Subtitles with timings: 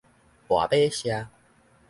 [0.47, 1.29] 拔馬社